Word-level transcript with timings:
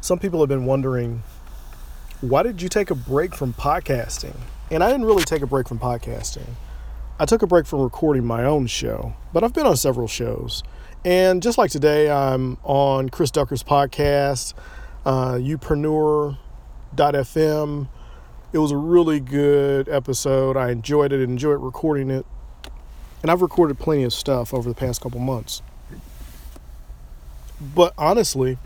some 0.00 0.18
people 0.18 0.40
have 0.40 0.48
been 0.48 0.64
wondering 0.64 1.22
why 2.20 2.42
did 2.42 2.60
you 2.60 2.68
take 2.68 2.90
a 2.90 2.96
break 2.96 3.34
from 3.34 3.52
podcasting? 3.52 4.34
And 4.70 4.82
I 4.82 4.90
didn't 4.90 5.06
really 5.06 5.22
take 5.22 5.42
a 5.42 5.46
break 5.46 5.68
from 5.68 5.78
podcasting. 5.78 6.46
I 7.20 7.26
took 7.26 7.42
a 7.42 7.46
break 7.46 7.66
from 7.66 7.80
recording 7.80 8.24
my 8.24 8.44
own 8.44 8.66
show, 8.66 9.14
but 9.32 9.44
I've 9.44 9.54
been 9.54 9.66
on 9.66 9.76
several 9.76 10.08
shows. 10.08 10.64
And 11.04 11.42
just 11.42 11.58
like 11.58 11.70
today, 11.70 12.10
I'm 12.10 12.58
on 12.64 13.08
Chris 13.08 13.30
Ducker's 13.30 13.62
podcast, 13.62 14.54
uh, 15.06 15.34
Youpreneur.fm. 15.34 17.88
It 18.52 18.58
was 18.58 18.72
a 18.72 18.76
really 18.76 19.20
good 19.20 19.88
episode. 19.88 20.56
I 20.56 20.70
enjoyed 20.70 21.12
it, 21.12 21.20
enjoyed 21.20 21.60
recording 21.60 22.10
it. 22.10 22.26
And 23.22 23.30
I've 23.30 23.42
recorded 23.42 23.78
plenty 23.78 24.04
of 24.04 24.12
stuff 24.12 24.52
over 24.52 24.68
the 24.68 24.74
past 24.74 25.00
couple 25.00 25.20
months. 25.20 25.62
But 27.60 27.92
honestly, 27.98 28.58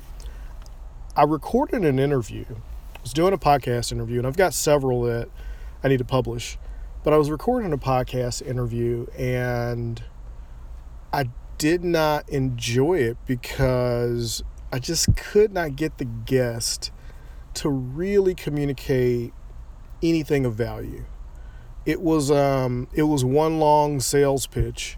I 1.15 1.25
recorded 1.25 1.85
an 1.85 1.99
interview. 1.99 2.47
I 2.49 3.01
was 3.03 3.13
doing 3.13 3.35
a 3.35 3.39
podcast 3.39 3.93
interview, 3.93 4.19
and 4.19 4.27
I've 4.27 4.37
got 4.37 4.55
several 4.55 5.03
that 5.03 5.29
I 5.85 5.89
need 5.89 5.99
to 5.99 6.07
publish. 6.07 6.57
But 7.05 7.13
I 7.13 7.19
was 7.19 7.31
recording 7.31 7.71
a 7.73 7.79
podcast 7.79 8.41
interview, 8.47 9.07
and 9.19 10.03
I 11.13 11.29
did 11.59 11.85
not 11.85 12.27
enjoy 12.31 12.95
it 12.95 13.19
because 13.27 14.43
I 14.73 14.79
just 14.79 15.15
could 15.15 15.53
not 15.53 15.77
get 15.77 15.99
the 15.99 16.07
guest 16.07 16.91
to 17.55 17.69
really 17.69 18.35
communicate 18.35 19.35
anything 20.03 20.47
of 20.47 20.55
value. 20.55 21.05
It 21.85 22.01
was 22.01 22.31
um, 22.31 22.89
it 22.95 23.03
was 23.03 23.23
one 23.23 23.59
long 23.59 24.01
sales 24.01 24.47
pitch, 24.47 24.97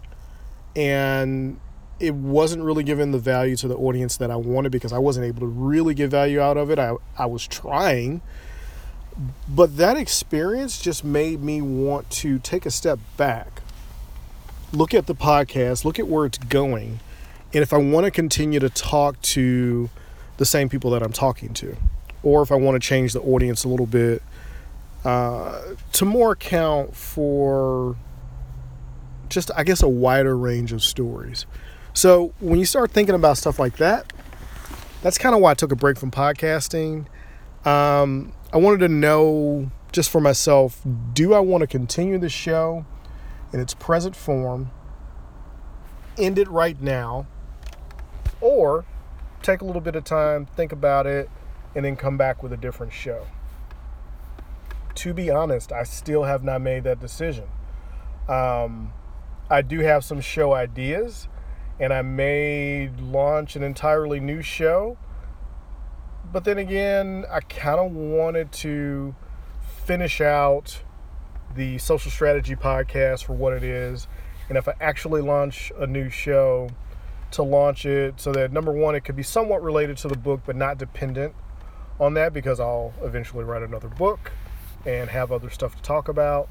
and 0.77 1.59
it 1.99 2.13
wasn't 2.13 2.63
really 2.63 2.83
giving 2.83 3.11
the 3.11 3.19
value 3.19 3.55
to 3.55 3.67
the 3.67 3.75
audience 3.75 4.17
that 4.17 4.29
I 4.29 4.35
wanted 4.35 4.71
because 4.71 4.91
I 4.91 4.97
wasn't 4.97 5.25
able 5.25 5.41
to 5.41 5.47
really 5.47 5.93
get 5.93 6.09
value 6.09 6.41
out 6.41 6.57
of 6.57 6.69
it. 6.69 6.77
I, 6.77 6.95
I 7.17 7.25
was 7.25 7.47
trying, 7.47 8.21
but 9.47 9.77
that 9.77 9.97
experience 9.97 10.81
just 10.81 11.03
made 11.05 11.41
me 11.41 11.61
want 11.61 12.09
to 12.11 12.39
take 12.39 12.65
a 12.65 12.71
step 12.71 12.99
back, 13.15 13.61
look 14.73 14.93
at 14.93 15.07
the 15.07 15.15
podcast, 15.15 15.85
look 15.85 15.97
at 15.99 16.07
where 16.07 16.25
it's 16.25 16.37
going, 16.37 16.99
and 17.53 17.63
if 17.63 17.71
I 17.71 17.77
want 17.77 18.05
to 18.05 18.11
continue 18.11 18.59
to 18.59 18.69
talk 18.69 19.21
to 19.21 19.89
the 20.37 20.45
same 20.45 20.67
people 20.67 20.91
that 20.91 21.01
I'm 21.01 21.13
talking 21.13 21.53
to, 21.53 21.77
or 22.23 22.41
if 22.41 22.51
I 22.51 22.55
want 22.55 22.81
to 22.81 22.85
change 22.85 23.13
the 23.13 23.21
audience 23.21 23.63
a 23.63 23.69
little 23.69 23.85
bit 23.85 24.21
uh, 25.05 25.61
to 25.93 26.03
more 26.03 26.33
account 26.33 26.95
for 26.95 27.95
just, 29.29 29.51
I 29.55 29.63
guess, 29.63 29.81
a 29.83 29.87
wider 29.87 30.35
range 30.35 30.73
of 30.73 30.83
stories. 30.83 31.45
So 31.95 32.33
when 32.41 32.59
you 32.59 32.65
start 32.65 32.91
thinking 32.91 33.15
about 33.15 33.37
stuff 33.37 33.57
like 33.57 33.77
that, 33.77 34.11
that's 35.01 35.17
kind 35.17 35.33
of 35.33 35.39
why 35.39 35.51
I 35.51 35.53
took 35.53 35.71
a 35.71 35.77
break 35.77 35.97
from 35.97 36.11
podcasting. 36.11 37.05
Um, 37.65 38.33
I 38.51 38.57
wanted 38.57 38.79
to 38.79 38.89
know 38.89 39.71
just 39.93 40.09
for 40.09 40.19
myself 40.19 40.81
do 41.13 41.33
I 41.33 41.39
want 41.39 41.61
to 41.61 41.67
continue 41.67 42.17
the 42.17 42.27
show 42.27 42.85
in 43.53 43.61
its 43.61 43.73
present 43.73 44.13
form, 44.13 44.71
end 46.17 46.37
it 46.37 46.49
right 46.49 46.79
now, 46.81 47.27
or 48.41 48.83
take 49.41 49.61
a 49.61 49.65
little 49.65 49.81
bit 49.81 49.95
of 49.95 50.03
time, 50.03 50.47
think 50.47 50.73
about 50.73 51.07
it, 51.07 51.29
and 51.75 51.85
then 51.85 51.95
come 51.95 52.17
back 52.17 52.43
with 52.43 52.51
a 52.51 52.57
different 52.57 52.91
show? 52.91 53.25
To 54.95 55.13
be 55.13 55.29
honest, 55.29 55.71
I 55.71 55.83
still 55.83 56.23
have 56.23 56.43
not 56.43 56.59
made 56.61 56.83
that 56.83 56.99
decision. 56.99 57.45
Um, 58.27 58.91
I 59.49 59.61
do 59.61 59.79
have 59.79 60.03
some 60.03 60.19
show 60.19 60.53
ideas 60.53 61.29
and 61.79 61.93
I 61.93 62.01
may 62.01 62.89
launch 62.99 63.55
an 63.55 63.63
entirely 63.63 64.19
new 64.19 64.41
show. 64.41 64.97
But 66.31 66.43
then 66.43 66.57
again, 66.57 67.25
I 67.29 67.39
kind 67.41 67.79
of 67.79 67.91
wanted 67.91 68.51
to 68.53 69.15
finish 69.85 70.21
out 70.21 70.81
the 71.55 71.77
social 71.77 72.11
strategy 72.11 72.55
podcast 72.55 73.23
for 73.23 73.33
what 73.33 73.53
it 73.53 73.63
is. 73.63 74.07
And 74.49 74.57
if 74.57 74.67
I 74.67 74.73
actually 74.79 75.21
launch 75.21 75.71
a 75.77 75.87
new 75.87 76.09
show, 76.09 76.69
to 77.35 77.43
launch 77.43 77.85
it 77.85 78.19
so 78.19 78.31
that 78.31 78.51
number 78.51 78.71
one, 78.71 78.95
it 78.95 79.03
could 79.03 79.15
be 79.15 79.23
somewhat 79.23 79.61
related 79.61 79.97
to 79.97 80.07
the 80.07 80.17
book, 80.17 80.41
but 80.45 80.55
not 80.55 80.77
dependent 80.77 81.35
on 81.99 82.13
that 82.13 82.33
because 82.33 82.59
I'll 82.59 82.93
eventually 83.01 83.43
write 83.43 83.61
another 83.61 83.89
book 83.89 84.31
and 84.85 85.09
have 85.09 85.31
other 85.31 85.49
stuff 85.49 85.75
to 85.75 85.81
talk 85.81 86.07
about. 86.07 86.47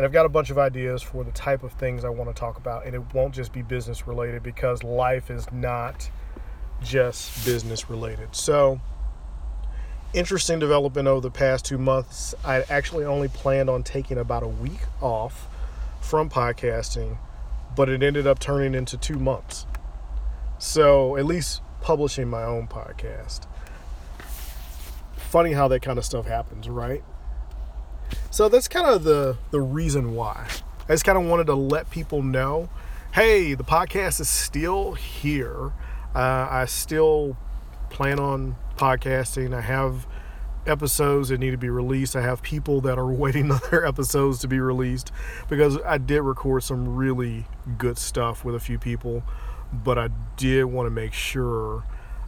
And 0.00 0.06
I've 0.06 0.14
got 0.14 0.24
a 0.24 0.30
bunch 0.30 0.48
of 0.48 0.56
ideas 0.56 1.02
for 1.02 1.24
the 1.24 1.30
type 1.32 1.62
of 1.62 1.72
things 1.72 2.06
I 2.06 2.08
want 2.08 2.34
to 2.34 2.40
talk 2.40 2.56
about. 2.56 2.86
And 2.86 2.94
it 2.94 3.02
won't 3.12 3.34
just 3.34 3.52
be 3.52 3.60
business 3.60 4.06
related 4.06 4.42
because 4.42 4.82
life 4.82 5.30
is 5.30 5.52
not 5.52 6.08
just 6.82 7.44
business 7.44 7.90
related. 7.90 8.34
So, 8.34 8.80
interesting 10.14 10.58
development 10.58 11.06
over 11.06 11.20
the 11.20 11.30
past 11.30 11.66
two 11.66 11.76
months. 11.76 12.34
I 12.42 12.62
actually 12.70 13.04
only 13.04 13.28
planned 13.28 13.68
on 13.68 13.82
taking 13.82 14.16
about 14.16 14.42
a 14.42 14.48
week 14.48 14.80
off 15.02 15.48
from 16.00 16.30
podcasting, 16.30 17.18
but 17.76 17.90
it 17.90 18.02
ended 18.02 18.26
up 18.26 18.38
turning 18.38 18.74
into 18.74 18.96
two 18.96 19.18
months. 19.18 19.66
So, 20.58 21.18
at 21.18 21.26
least 21.26 21.60
publishing 21.82 22.26
my 22.26 22.44
own 22.44 22.68
podcast. 22.68 23.40
Funny 25.18 25.52
how 25.52 25.68
that 25.68 25.82
kind 25.82 25.98
of 25.98 26.06
stuff 26.06 26.24
happens, 26.24 26.70
right? 26.70 27.04
So 28.30 28.48
that's 28.48 28.68
kind 28.68 28.86
of 28.86 29.04
the 29.04 29.36
the 29.50 29.60
reason 29.60 30.14
why. 30.14 30.48
I 30.88 30.92
just 30.94 31.04
kind 31.04 31.16
of 31.16 31.24
wanted 31.24 31.46
to 31.46 31.54
let 31.54 31.90
people 31.90 32.22
know, 32.22 32.68
hey, 33.12 33.54
the 33.54 33.64
podcast 33.64 34.20
is 34.20 34.28
still 34.28 34.94
here. 34.94 35.72
Uh, 36.14 36.48
I 36.50 36.64
still 36.64 37.36
plan 37.90 38.18
on 38.18 38.56
podcasting. 38.76 39.54
I 39.54 39.60
have 39.60 40.06
episodes 40.66 41.28
that 41.28 41.38
need 41.38 41.52
to 41.52 41.58
be 41.58 41.70
released. 41.70 42.16
I 42.16 42.22
have 42.22 42.42
people 42.42 42.80
that 42.82 42.98
are 42.98 43.06
waiting 43.12 43.50
on 43.50 43.60
their 43.70 43.84
episodes 43.86 44.38
to 44.40 44.48
be 44.48 44.60
released 44.60 45.12
because 45.48 45.78
I 45.84 45.98
did 45.98 46.22
record 46.22 46.62
some 46.62 46.96
really 46.96 47.46
good 47.78 47.98
stuff 47.98 48.44
with 48.44 48.54
a 48.54 48.60
few 48.60 48.78
people, 48.78 49.22
but 49.72 49.98
I 49.98 50.08
did 50.36 50.64
want 50.64 50.86
to 50.86 50.90
make 50.90 51.12
sure 51.12 51.84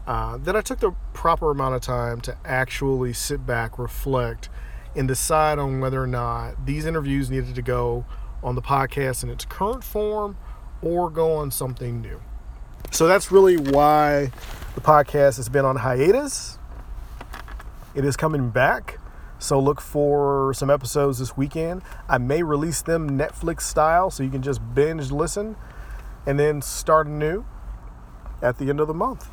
uh, 0.06 0.36
that 0.38 0.56
I 0.56 0.60
took 0.60 0.80
the 0.80 0.92
proper 1.12 1.50
amount 1.50 1.74
of 1.74 1.80
time 1.80 2.20
to 2.22 2.36
actually 2.44 3.12
sit 3.12 3.46
back, 3.46 3.78
reflect, 3.78 4.48
and 4.94 5.08
decide 5.08 5.58
on 5.58 5.80
whether 5.80 6.02
or 6.02 6.06
not 6.06 6.66
these 6.66 6.84
interviews 6.84 7.30
needed 7.30 7.54
to 7.54 7.62
go 7.62 8.04
on 8.42 8.54
the 8.54 8.62
podcast 8.62 9.22
in 9.22 9.30
its 9.30 9.44
current 9.44 9.84
form 9.84 10.36
or 10.82 11.08
go 11.08 11.32
on 11.32 11.50
something 11.50 12.00
new. 12.00 12.20
So 12.90 13.06
that's 13.06 13.32
really 13.32 13.56
why 13.56 14.32
the 14.74 14.80
podcast 14.80 15.36
has 15.36 15.48
been 15.48 15.64
on 15.64 15.76
hiatus. 15.76 16.58
It 17.94 18.04
is 18.04 18.16
coming 18.16 18.50
back. 18.50 18.98
So 19.38 19.58
look 19.58 19.80
for 19.80 20.52
some 20.54 20.70
episodes 20.70 21.18
this 21.18 21.36
weekend. 21.36 21.82
I 22.08 22.18
may 22.18 22.42
release 22.42 22.82
them 22.82 23.18
Netflix 23.18 23.62
style 23.62 24.10
so 24.10 24.22
you 24.22 24.30
can 24.30 24.42
just 24.42 24.60
binge 24.74 25.10
listen 25.10 25.56
and 26.26 26.38
then 26.38 26.62
start 26.62 27.06
anew 27.06 27.44
at 28.40 28.58
the 28.58 28.68
end 28.68 28.80
of 28.80 28.88
the 28.88 28.94
month. 28.94 29.28